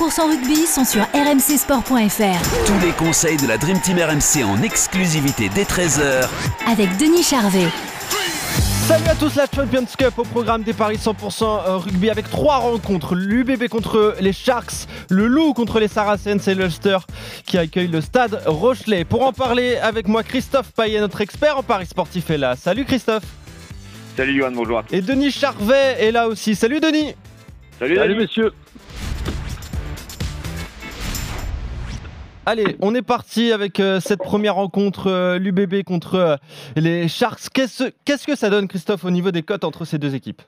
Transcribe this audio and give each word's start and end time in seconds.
rugby 0.00 0.66
sont 0.66 0.84
sur 0.84 1.02
rmcsport.fr 1.12 2.66
Tous 2.66 2.86
les 2.86 2.92
conseils 2.92 3.36
de 3.36 3.46
la 3.46 3.58
Dream 3.58 3.80
Team 3.80 3.98
RMC 3.98 4.44
en 4.44 4.62
exclusivité 4.62 5.50
dès 5.54 5.64
13h 5.64 6.28
avec 6.70 6.96
Denis 6.98 7.22
Charvet. 7.24 7.66
Salut 8.86 9.08
à 9.08 9.14
tous, 9.16 9.34
la 9.34 9.46
Champions 9.54 9.84
Cup 9.98 10.14
au 10.18 10.22
programme 10.22 10.62
des 10.62 10.72
Paris 10.72 10.96
100% 10.96 11.78
rugby 11.78 12.10
avec 12.10 12.30
trois 12.30 12.56
rencontres. 12.58 13.14
L'UBB 13.16 13.68
contre 13.68 14.14
les 14.20 14.32
Sharks, 14.32 14.86
le 15.10 15.26
Loup 15.26 15.52
contre 15.52 15.78
les 15.80 15.88
Saracens 15.88 16.46
et 16.48 16.54
l'Ulster 16.54 16.98
qui 17.44 17.58
accueille 17.58 17.88
le 17.88 18.00
stade 18.00 18.40
Rochelet. 18.46 19.04
Pour 19.04 19.26
en 19.26 19.32
parler 19.32 19.76
avec 19.76 20.06
moi, 20.08 20.22
Christophe 20.22 20.72
Payet, 20.72 21.00
notre 21.00 21.20
expert 21.20 21.58
en 21.58 21.62
Paris 21.62 21.86
sportif 21.86 22.30
est 22.30 22.38
là. 22.38 22.54
Salut 22.56 22.84
Christophe. 22.84 23.24
Salut 24.16 24.38
Johan, 24.38 24.52
bonjour. 24.52 24.82
Et 24.90 25.02
Denis 25.02 25.32
Charvet 25.32 25.96
est 25.98 26.12
là 26.12 26.28
aussi. 26.28 26.54
Salut 26.54 26.80
Denis. 26.80 27.14
Salut, 27.78 27.94
Salut 27.96 28.14
Denis. 28.14 28.22
messieurs. 28.26 28.52
Allez, 32.50 32.76
on 32.80 32.94
est 32.94 33.02
parti 33.02 33.52
avec 33.52 33.78
euh, 33.78 34.00
cette 34.00 34.20
première 34.20 34.54
rencontre, 34.54 35.08
euh, 35.08 35.38
l'UBB 35.38 35.82
contre 35.84 36.14
euh, 36.14 36.36
les 36.76 37.06
Sharks. 37.06 37.50
Qu'est-ce 37.52 37.92
qu'est-ce 38.06 38.26
que 38.26 38.34
ça 38.36 38.48
donne, 38.48 38.68
Christophe, 38.68 39.04
au 39.04 39.10
niveau 39.10 39.30
des 39.30 39.42
cotes 39.42 39.64
entre 39.64 39.84
ces 39.84 39.98
deux 39.98 40.14
équipes? 40.14 40.40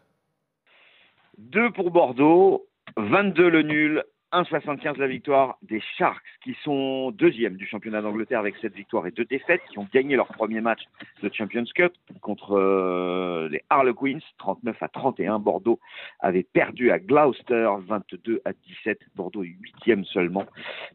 2 1.37 1.73
pour 1.73 1.91
Bordeaux, 1.91 2.67
22 2.97 3.51
le 3.51 3.61
nul, 3.61 4.05
1,75 4.33 4.99
la 4.99 5.07
victoire 5.07 5.59
des 5.63 5.81
Sharks 5.99 6.23
qui 6.45 6.57
sont 6.63 7.11
deuxième 7.11 7.57
du 7.57 7.67
championnat 7.67 8.01
d'Angleterre 8.01 8.41
avec 8.41 8.57
7 8.57 8.75
victoires 8.75 9.07
et 9.07 9.11
2 9.11 9.25
défaites, 9.25 9.63
qui 9.71 9.79
ont 9.79 9.89
gagné 9.93 10.17
leur 10.17 10.29
premier 10.29 10.61
match 10.61 10.83
de 11.23 11.31
Champions 11.33 11.65
Cup 11.75 11.93
contre 12.21 12.53
euh, 12.53 13.49
les 13.51 13.63
Harlequins, 13.71 14.19
39 14.39 14.83
à 14.83 14.89
31. 14.89 15.39
Bordeaux 15.41 15.81
avait 16.21 16.45
perdu 16.45 16.91
à 16.91 16.99
Gloucester, 16.99 17.69
22 17.87 18.41
à 18.45 18.53
17. 18.53 19.01
Bordeaux 19.17 19.43
est 19.43 19.57
huitième 19.61 20.05
seulement. 20.05 20.47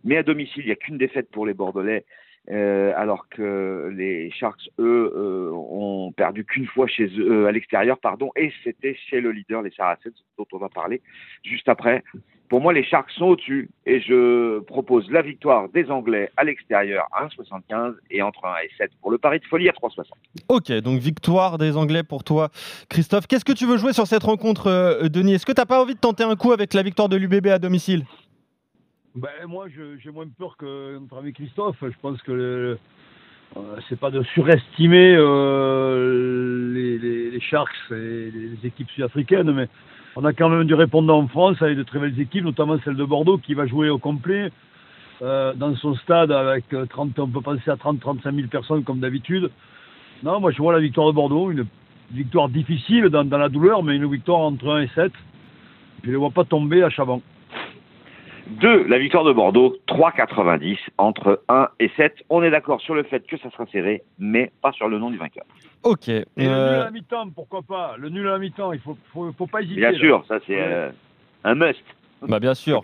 Mais 0.03 0.17
à 0.17 0.23
domicile, 0.23 0.63
il 0.63 0.67
n'y 0.67 0.71
a 0.71 0.77
qu'une 0.77 0.97
défaite 0.97 1.29
pour 1.31 1.45
les 1.45 1.53
Bordelais. 1.53 2.05
Euh, 2.51 2.93
alors 2.95 3.27
que 3.29 3.91
les 3.95 4.29
Sharks, 4.31 4.69
eux, 4.79 5.11
euh, 5.15 5.49
ont 5.51 6.11
perdu 6.11 6.45
qu'une 6.45 6.67
fois 6.67 6.87
chez 6.87 7.07
eux, 7.17 7.31
euh, 7.31 7.47
à 7.47 7.51
l'extérieur, 7.51 7.97
pardon, 7.97 8.31
et 8.35 8.51
c'était 8.63 8.95
chez 9.09 9.19
le 9.19 9.31
leader, 9.31 9.61
les 9.61 9.71
Saracens, 9.71 10.13
dont 10.37 10.45
on 10.51 10.57
va 10.57 10.69
parler 10.69 11.01
juste 11.43 11.67
après. 11.69 12.03
Pour 12.47 12.61
moi, 12.61 12.73
les 12.73 12.83
Sharks 12.83 13.09
sont 13.09 13.25
au-dessus 13.25 13.71
et 13.87 13.99
je 14.01 14.59
propose 14.59 15.09
la 15.09 15.23
victoire 15.23 15.67
des 15.69 15.89
Anglais 15.89 16.29
à 16.37 16.43
l'extérieur 16.43 17.07
à 17.11 17.25
1,75 17.25 17.95
et 18.11 18.21
entre 18.21 18.45
1 18.45 18.53
et 18.63 18.69
7 18.77 18.91
pour 19.01 19.09
le 19.09 19.17
pari 19.17 19.39
de 19.39 19.45
folie 19.45 19.67
à 19.67 19.71
3,60. 19.71 20.03
Ok, 20.49 20.71
donc 20.83 20.99
victoire 20.99 21.57
des 21.57 21.75
Anglais 21.75 22.03
pour 22.03 22.23
toi, 22.23 22.49
Christophe. 22.87 23.25
Qu'est-ce 23.25 23.45
que 23.45 23.51
tu 23.51 23.65
veux 23.65 23.77
jouer 23.77 23.93
sur 23.93 24.05
cette 24.05 24.21
rencontre, 24.21 25.07
Denis? 25.09 25.33
Est-ce 25.33 25.45
que 25.47 25.53
tu 25.53 25.59
n'as 25.59 25.65
pas 25.65 25.81
envie 25.81 25.95
de 25.95 25.99
tenter 25.99 26.23
un 26.23 26.35
coup 26.35 26.51
avec 26.51 26.75
la 26.75 26.83
victoire 26.83 27.09
de 27.09 27.15
l'UBB 27.15 27.47
à 27.47 27.57
domicile? 27.57 28.05
Ben, 29.15 29.29
moi, 29.47 29.67
j'ai 29.69 30.11
moins 30.11 30.27
peur 30.27 30.57
que 30.57 30.97
notre 30.99 31.17
ami 31.17 31.31
Christophe. 31.31 31.77
Je 31.81 31.97
pense 32.01 32.21
que 32.23 32.77
euh, 33.55 33.77
c'est 33.87 33.97
pas 33.97 34.11
de 34.11 34.21
surestimer 34.23 35.15
euh, 35.17 36.73
les, 36.73 37.39
Sharks 37.39 37.71
et 37.91 38.29
les 38.29 38.57
équipes 38.65 38.89
sud-africaines, 38.89 39.51
mais 39.53 39.69
on 40.17 40.25
a 40.25 40.33
quand 40.33 40.49
même 40.49 40.65
du 40.65 40.73
répondant 40.73 41.19
en 41.19 41.27
France 41.29 41.61
avec 41.61 41.77
de 41.77 41.83
très 41.83 41.99
belles 41.99 42.19
équipes, 42.19 42.43
notamment 42.43 42.77
celle 42.83 42.97
de 42.97 43.05
Bordeaux 43.05 43.37
qui 43.37 43.53
va 43.53 43.65
jouer 43.67 43.89
au 43.89 43.99
complet 43.99 44.51
euh, 45.21 45.53
dans 45.53 45.73
son 45.77 45.95
stade 45.95 46.33
avec 46.33 46.73
euh, 46.73 46.85
30, 46.85 47.17
on 47.19 47.27
peut 47.27 47.39
penser 47.39 47.69
à 47.69 47.75
30-35 47.75 48.35
000 48.35 48.47
personnes 48.49 48.83
comme 48.83 48.99
d'habitude. 48.99 49.49
Non, 50.23 50.41
moi 50.41 50.51
je 50.51 50.57
vois 50.57 50.73
la 50.73 50.79
victoire 50.79 51.07
de 51.07 51.13
Bordeaux, 51.13 51.51
une 51.51 51.65
victoire 52.11 52.49
difficile 52.49 53.05
dans, 53.05 53.23
dans 53.23 53.37
la 53.37 53.47
douleur, 53.47 53.81
mais 53.81 53.95
une 53.95 54.11
victoire 54.11 54.39
entre 54.39 54.69
1 54.71 54.81
et 54.81 54.89
7. 54.93 55.13
Je 56.03 56.07
ne 56.07 56.11
les 56.11 56.17
vois 56.17 56.31
pas 56.31 56.43
tomber 56.43 56.83
à 56.83 56.89
Chaban. 56.89 57.21
2, 58.47 58.83
la 58.87 58.97
victoire 58.99 59.23
de 59.23 59.33
Bordeaux, 59.33 59.75
3,90 59.87 60.77
entre 60.97 61.41
1 61.49 61.69
et 61.79 61.89
7. 61.97 62.13
On 62.29 62.43
est 62.43 62.51
d'accord 62.51 62.79
sur 62.81 62.93
le 62.95 63.03
fait 63.03 63.25
que 63.25 63.37
ça 63.37 63.49
sera 63.51 63.65
serré, 63.67 64.03
mais 64.19 64.51
pas 64.61 64.71
sur 64.71 64.87
le 64.87 64.99
nom 64.99 65.09
du 65.09 65.17
vainqueur. 65.17 65.45
Ok. 65.83 66.07
Et 66.09 66.23
le 66.37 66.43
nul 66.43 66.49
euh, 66.49 66.81
à 66.81 66.85
la 66.85 66.91
mi-temps, 66.91 67.29
pourquoi 67.29 67.61
pas? 67.61 67.95
Le 67.97 68.09
nul 68.09 68.27
à 68.27 68.31
la 68.31 68.39
mi-temps, 68.39 68.71
il 68.73 68.79
faut, 68.79 68.97
faut, 69.13 69.31
faut 69.37 69.47
pas 69.47 69.61
hésiter. 69.61 69.81
Bien 69.81 69.91
là. 69.91 69.97
sûr, 69.97 70.25
ça 70.27 70.39
c'est 70.45 70.55
Ouais. 70.55 70.61
euh, 70.63 70.91
un 71.43 71.55
must. 71.55 71.83
Bah 72.27 72.39
bien 72.39 72.53
sûr, 72.53 72.81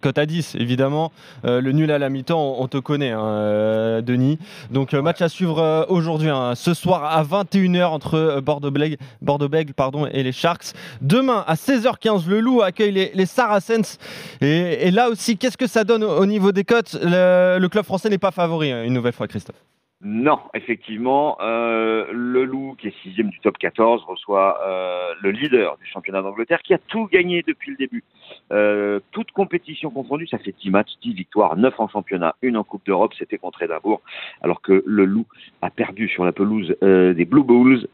cote, 0.00 0.18
à 0.18 0.26
10, 0.26 0.56
évidemment. 0.56 1.12
Euh, 1.44 1.60
le 1.60 1.72
nul 1.72 1.90
à 1.90 1.98
la 1.98 2.08
mi-temps, 2.08 2.40
on, 2.40 2.62
on 2.62 2.68
te 2.68 2.78
connaît, 2.78 3.10
hein, 3.10 3.24
euh, 3.24 4.00
Denis. 4.02 4.38
Donc, 4.70 4.94
euh, 4.94 5.02
match 5.02 5.22
à 5.22 5.28
suivre 5.28 5.86
aujourd'hui, 5.88 6.28
hein, 6.28 6.54
ce 6.54 6.74
soir 6.74 7.04
à 7.04 7.22
21h 7.22 7.84
entre 7.84 8.40
Bordeaux-Bègles 8.40 8.96
Bordeaux 9.20 9.48
pardon, 9.76 10.06
et 10.06 10.22
les 10.22 10.32
Sharks. 10.32 10.72
Demain 11.00 11.44
à 11.46 11.54
16h15, 11.54 12.28
le 12.28 12.40
Loup 12.40 12.62
accueille 12.62 12.92
les, 12.92 13.10
les 13.14 13.26
Saracens. 13.26 13.98
Et, 14.40 14.86
et 14.86 14.90
là 14.90 15.08
aussi, 15.08 15.36
qu'est-ce 15.36 15.56
que 15.56 15.66
ça 15.66 15.84
donne 15.84 16.04
au, 16.04 16.18
au 16.18 16.26
niveau 16.26 16.52
des 16.52 16.64
cotes? 16.64 16.96
Le, 17.02 17.58
le 17.58 17.68
club 17.68 17.84
français 17.84 18.08
n'est 18.08 18.18
pas 18.18 18.30
favori, 18.30 18.72
hein, 18.72 18.84
une 18.84 18.92
nouvelle 18.92 19.12
fois, 19.12 19.28
Christophe. 19.28 19.56
Non, 20.04 20.40
effectivement, 20.52 21.38
euh, 21.40 22.06
le 22.10 22.44
Loup, 22.44 22.74
qui 22.76 22.88
est 22.88 23.02
sixième 23.04 23.30
du 23.30 23.38
top 23.38 23.56
14, 23.56 24.02
reçoit 24.02 24.60
euh, 24.66 25.14
le 25.22 25.30
leader 25.30 25.76
du 25.76 25.86
championnat 25.86 26.22
d'Angleterre, 26.22 26.60
qui 26.62 26.74
a 26.74 26.78
tout 26.78 27.06
gagné 27.06 27.44
depuis 27.46 27.70
le 27.70 27.76
début. 27.76 28.02
Euh, 28.50 28.98
toute 29.12 29.30
compétition 29.30 29.90
confondue, 29.90 30.26
ça 30.26 30.38
fait 30.38 30.56
10 30.60 30.70
matchs, 30.70 30.90
10 31.02 31.14
victoires, 31.14 31.56
9 31.56 31.78
en 31.78 31.88
championnat, 31.88 32.34
une 32.42 32.56
en 32.56 32.64
Coupe 32.64 32.84
d'Europe, 32.84 33.12
c'était 33.16 33.38
contre 33.38 33.62
Édimbourg, 33.62 34.00
alors 34.42 34.60
que 34.60 34.82
le 34.84 35.04
Loup 35.04 35.26
a 35.60 35.70
perdu 35.70 36.08
sur 36.08 36.24
la 36.24 36.32
pelouse 36.32 36.74
euh, 36.82 37.14
des 37.14 37.24
Blue 37.24 37.44
Bulls. 37.44 37.86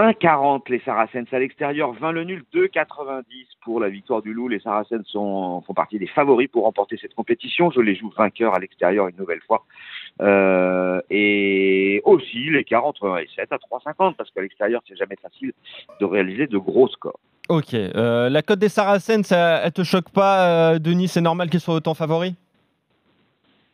1,40 0.00 0.70
les 0.70 0.80
Saracens 0.80 1.26
à 1.32 1.38
l'extérieur, 1.38 1.92
20 1.92 2.12
le 2.12 2.24
nul, 2.24 2.44
2,90 2.54 3.22
pour 3.62 3.80
la 3.80 3.90
victoire 3.90 4.22
du 4.22 4.32
Loup. 4.32 4.48
Les 4.48 4.60
Saracens 4.60 5.06
sont, 5.06 5.62
font 5.66 5.74
partie 5.74 5.98
des 5.98 6.06
favoris 6.06 6.48
pour 6.48 6.64
remporter 6.64 6.96
cette 7.00 7.14
compétition. 7.14 7.70
Je 7.70 7.80
les 7.80 7.94
joue 7.94 8.10
vainqueurs 8.16 8.54
à 8.54 8.58
l'extérieur 8.58 9.08
une 9.08 9.16
nouvelle 9.16 9.40
fois. 9.46 9.64
Euh, 10.22 11.00
et 11.10 12.00
aussi 12.04 12.50
l'écart 12.50 12.86
entre 12.86 13.08
1 13.08 13.18
et 13.18 13.28
7 13.36 13.52
à 13.52 13.56
3,50 13.56 14.14
parce 14.16 14.30
qu'à 14.30 14.40
l'extérieur, 14.40 14.80
c'est 14.88 14.96
jamais 14.96 15.16
facile 15.20 15.52
de 16.00 16.04
réaliser 16.06 16.46
de 16.46 16.56
gros 16.56 16.88
scores. 16.88 17.20
Ok. 17.50 17.74
euh, 17.74 18.30
la 18.30 18.42
cote 18.42 18.58
des 18.58 18.68
Saracens, 18.68 19.26
ça, 19.26 19.60
elle 19.64 19.72
te 19.72 19.82
choque 19.82 20.10
pas, 20.10 20.72
euh, 20.74 20.78
Denis? 20.78 21.08
C'est 21.08 21.20
normal 21.20 21.50
qu'ils 21.50 21.60
soient 21.60 21.74
autant 21.74 21.94
favoris? 21.94 22.34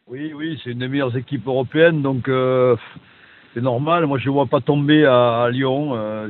Oui, 0.09 0.33
oui, 0.35 0.61
c'est 0.63 0.71
une 0.71 0.79
des 0.79 0.89
meilleures 0.89 1.17
équipes 1.17 1.47
européennes, 1.47 2.01
donc 2.01 2.29
euh, 2.29 2.77
c'est 3.57 3.63
normal. 3.63 4.05
Moi, 4.05 4.19
je 4.19 4.29
ne 4.29 4.35
vois 4.35 4.47
pas 4.47 4.61
tomber 4.61 5.07
à, 5.07 5.49
Lyon. 5.51 5.93
euh, 5.95 6.29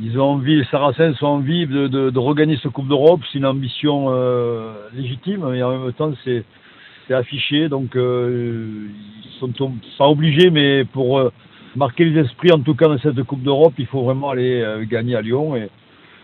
ils 0.00 0.18
ont 0.18 0.24
envie, 0.24 0.56
les 0.56 0.64
Saracens 0.64 1.22
ont 1.22 1.26
envie 1.26 1.66
de, 1.66 1.86
de, 1.86 2.18
regagner 2.18 2.58
cette 2.60 2.72
Coupe 2.72 2.88
d'Europe. 2.88 3.20
C'est 3.30 3.38
une 3.38 3.46
ambition 3.46 4.06
euh, 4.08 4.72
légitime, 4.92 5.46
mais 5.48 5.62
en 5.62 5.78
même 5.78 5.92
temps, 5.92 6.12
c'est, 6.24 6.44
affiché. 7.12 7.68
Donc, 7.68 7.96
euh, 7.96 8.88
ils 9.24 9.38
sont 9.38 9.72
pas 9.98 10.08
obligés, 10.08 10.50
mais 10.50 10.84
pour 10.84 11.30
marquer 11.76 12.04
les 12.04 12.20
esprits, 12.20 12.52
en 12.52 12.60
tout 12.60 12.74
cas 12.74 12.88
dans 12.88 12.98
cette 12.98 13.22
Coupe 13.22 13.42
d'Europe, 13.42 13.74
il 13.78 13.86
faut 13.86 14.02
vraiment 14.02 14.30
aller 14.30 14.64
gagner 14.90 15.14
à 15.14 15.20
Lyon. 15.20 15.54
Et 15.56 15.68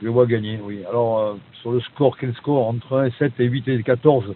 je 0.02 0.08
vois 0.08 0.26
gagner, 0.26 0.58
oui. 0.64 0.80
Alors, 0.88 1.36
sur 1.60 1.70
le 1.70 1.80
score, 1.80 2.16
quel 2.18 2.34
score? 2.34 2.68
Entre 2.68 2.96
1 2.96 3.06
et 3.06 3.12
7 3.18 3.32
et 3.38 3.44
8 3.44 3.68
et 3.68 3.82
14 3.82 4.34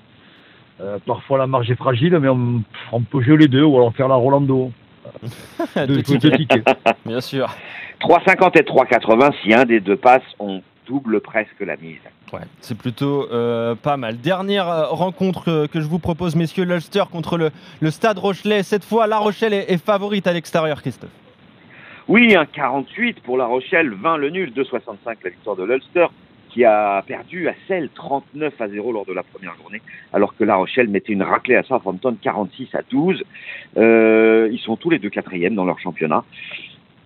euh, 0.80 0.98
parfois 1.07 1.36
la 1.36 1.47
marge 1.47 1.71
est 1.71 1.77
fragile, 1.77 2.19
mais 2.21 2.28
on, 2.28 2.63
on 2.92 3.03
peut 3.03 3.21
jouer 3.21 3.36
les 3.36 3.48
deux 3.48 3.63
ou 3.63 3.77
alors 3.77 3.95
faire 3.95 4.09
la 4.09 4.15
Rolando. 4.15 4.72
Tickets. 6.04 6.65
Bien 7.07 7.21
sûr. 7.21 7.54
3,50 8.01 8.59
et 8.59 8.62
3,80 8.62 9.33
si 9.42 9.54
un 9.54 9.65
des 9.65 9.80
deux 9.80 9.97
passe, 9.97 10.22
on 10.39 10.62
double 10.86 11.21
presque 11.21 11.60
la 11.60 11.77
mise. 11.77 11.98
Ouais, 12.33 12.41
c'est 12.60 12.77
plutôt 12.77 13.28
euh, 13.30 13.74
pas 13.74 13.97
mal. 13.97 14.18
Dernière 14.18 14.68
euh, 14.68 14.86
rencontre 14.86 15.66
que 15.66 15.80
je 15.80 15.86
vous 15.86 15.98
propose, 15.98 16.34
messieurs, 16.36 16.65
l'Ulster 16.65 17.04
contre 17.10 17.39
le, 17.39 17.51
le 17.80 17.91
Stade 17.91 18.18
Rochelet. 18.18 18.62
Cette 18.62 18.84
fois, 18.84 19.07
La 19.07 19.18
Rochelle 19.18 19.53
est, 19.53 19.71
est 19.71 19.84
favorite 19.84 20.27
à 20.27 20.33
l'extérieur, 20.33 20.80
Christophe. 20.80 21.10
Oui, 22.09 22.34
un 22.34 22.45
48 22.45 23.21
pour 23.22 23.36
La 23.36 23.47
Rochelle, 23.47 23.92
20 23.95 24.16
le 24.16 24.30
nul, 24.30 24.53
2,65 24.53 24.97
la 25.22 25.30
victoire 25.30 25.54
de 25.54 25.62
l'Ulster, 25.62 26.07
qui 26.52 26.64
a 26.64 27.02
perdu 27.06 27.48
à 27.48 27.54
Celle 27.68 27.88
39 27.91 28.60
à 28.60 28.68
0 28.68 28.92
lors 28.92 29.06
de 29.06 29.12
la 29.12 29.22
première 29.22 29.54
journée, 29.56 29.80
alors 30.12 30.36
que 30.36 30.44
La 30.44 30.56
Rochelle 30.56 30.88
mettait 30.88 31.12
une 31.12 31.22
raclée 31.22 31.56
à 31.56 31.62
Southampton 31.62 32.16
46 32.20 32.68
à 32.74 32.82
12. 32.91 33.22
Euh, 33.76 34.48
ils 34.52 34.58
sont 34.58 34.76
tous 34.76 34.91
les 34.91 34.98
deux 34.98 35.10
quatrièmes 35.10 35.54
dans 35.54 35.64
leur 35.64 35.78
championnat. 35.78 36.24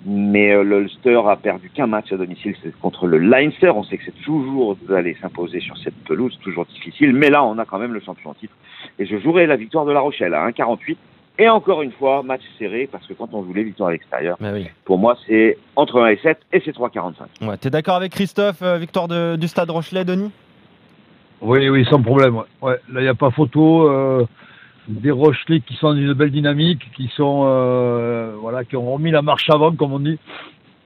Mais 0.06 0.52
euh, 0.52 0.62
le 0.62 0.82
Ulster 0.82 1.20
a 1.26 1.37
perdu 1.37 1.70
qu'un 1.70 1.87
match 1.87 2.12
à 2.12 2.17
domicile, 2.17 2.55
contre 2.82 3.06
le 3.06 3.19
Leinster. 3.19 3.70
On 3.70 3.85
sait 3.85 3.96
que 3.96 4.05
c'est 4.05 4.23
toujours 4.23 4.76
d'aller 4.76 5.17
s'imposer 5.20 5.61
sur 5.61 5.79
cette 5.79 5.94
pelouse, 6.05 6.38
toujours 6.43 6.67
difficile. 6.67 7.14
Mais 7.14 7.31
là, 7.31 7.43
on 7.43 7.58
a 7.58 7.64
quand 7.64 7.79
même 7.79 7.94
le 7.94 8.00
champion 8.00 8.31
en 8.31 8.35
titre. 8.35 8.55
Et 8.99 9.06
je 9.06 9.17
jouerai 9.19 9.46
la 9.46 9.56
victoire 9.56 9.87
de 9.87 9.93
La 9.93 10.00
Rochelle 10.00 10.35
à 10.35 10.46
1,48. 10.50 10.96
Et 11.39 11.49
encore 11.49 11.83
une 11.83 11.91
fois, 11.93 12.23
match 12.23 12.43
serré, 12.59 12.89
parce 12.91 13.05
que 13.07 13.13
quand 13.15 13.29
on 13.35 13.43
joue 13.45 13.53
les 13.53 13.65
victoires 13.65 13.89
à 13.89 13.93
l'extérieur, 13.93 14.37
oui. 14.41 14.69
pour 14.85 14.99
moi, 14.99 15.17
c'est 15.27 15.59
entre 15.75 16.01
1 16.01 16.09
et 16.11 16.17
7 16.19 16.39
et 16.53 16.63
c'est 16.65 16.73
3,45. 16.73 17.47
Ouais, 17.49 17.57
T'es 17.57 17.71
d'accord 17.71 17.97
avec 17.97 18.13
Christophe, 18.13 18.63
euh, 18.63 18.79
victoire 18.79 19.09
de- 19.09 19.35
du 19.37 19.49
Stade 19.49 19.69
Rochelet, 19.71 20.05
Denis? 20.05 20.31
Oui, 21.41 21.69
oui, 21.69 21.85
sans 21.91 22.01
problème. 22.01 22.37
Ouais. 22.37 22.43
Ouais, 22.63 22.77
là, 22.93 23.01
il 23.01 23.03
n'y 23.03 23.09
a 23.09 23.15
pas 23.15 23.31
photo. 23.31 23.89
euh, 23.91 24.25
des 24.87 25.11
Rochelais 25.11 25.61
qui 25.61 25.75
sont 25.77 25.89
dans 25.95 25.97
une 25.99 26.13
belle 26.13 26.31
dynamique, 26.31 26.91
qui 26.95 27.09
sont 27.17 27.45
euh, 27.47 28.35
voilà, 28.39 28.65
qui 28.65 28.77
ont 28.77 28.93
remis 28.93 29.11
la 29.11 29.23
marche 29.23 29.49
avant, 29.49 29.73
comme 29.75 29.95
on 29.95 29.99
dit. 29.99 30.19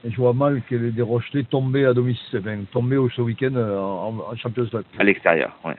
Et 0.04 0.10
je 0.12 0.16
vois 0.16 0.32
mal 0.32 0.62
que 0.70 0.76
les 0.76 0.92
des 0.92 1.02
Rochelais 1.02 1.42
tombés 1.42 1.84
à 1.84 1.92
domicile, 1.92 2.40
tombés 2.72 2.96
au 2.96 3.10
ce 3.10 3.20
week-end 3.20 3.50
euh, 3.56 3.76
en, 3.76 4.14
en 4.32 4.36
Champions 4.36 4.62
League, 4.72 4.84
À 5.00 5.02
l'extérieur, 5.02 5.50
ouais. 5.64 5.74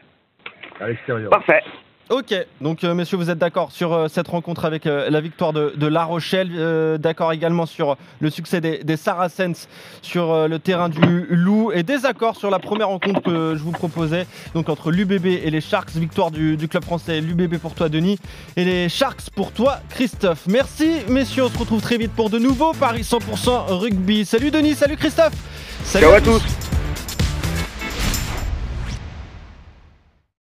à 0.81 0.89
l'extérieur. 0.89 1.29
Parfait. 1.29 1.61
Ok, 2.09 2.33
donc 2.59 2.83
euh, 2.83 2.95
messieurs, 2.95 3.17
vous 3.17 3.29
êtes 3.29 3.37
d'accord 3.37 3.71
sur 3.71 3.93
euh, 3.93 4.07
cette 4.07 4.27
rencontre 4.29 4.65
avec 4.65 4.87
euh, 4.87 5.11
la 5.11 5.21
victoire 5.21 5.53
de, 5.53 5.73
de 5.75 5.85
La 5.85 6.05
Rochelle, 6.05 6.97
d'accord 6.97 7.31
également 7.33 7.67
sur 7.67 7.97
le 8.19 8.31
succès 8.31 8.61
des, 8.61 8.83
des 8.83 8.97
Saracens 8.97 9.67
sur 10.01 10.47
le 10.47 10.57
terrain 10.57 10.89
du 10.89 11.27
Loup, 11.29 11.71
et 11.71 11.83
désaccord 11.83 12.35
sur 12.35 12.49
la 12.49 12.57
première 12.57 12.87
rencontre 12.87 13.21
que 13.21 13.55
je 13.55 13.61
vous 13.61 13.71
proposais, 13.71 14.25
donc 14.55 14.69
entre 14.69 14.89
l'UBB 14.89 15.27
et 15.27 15.51
les 15.51 15.61
Sharks, 15.61 15.91
victoire 15.91 16.31
du, 16.31 16.57
du 16.57 16.67
club 16.67 16.83
français, 16.83 17.21
l'UBB 17.21 17.57
pour 17.57 17.75
toi 17.75 17.89
Denis, 17.89 18.17
et 18.55 18.65
les 18.65 18.89
Sharks 18.89 19.29
pour 19.35 19.51
toi 19.51 19.77
Christophe. 19.89 20.47
Merci 20.47 21.01
messieurs, 21.09 21.43
on 21.43 21.49
se 21.49 21.59
retrouve 21.59 21.81
très 21.81 21.97
vite 21.97 22.13
pour 22.13 22.31
de 22.31 22.39
nouveaux 22.39 22.73
Paris 22.73 23.01
100% 23.01 23.67
rugby. 23.77 24.25
Salut 24.25 24.49
Denis, 24.49 24.73
salut 24.73 24.97
Christophe 24.97 25.33
Salut 25.83 26.05
Ciao 26.05 26.15
à 26.15 26.21
tous. 26.21 26.39
tous. 26.39 26.68